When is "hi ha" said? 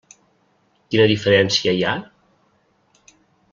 1.81-1.93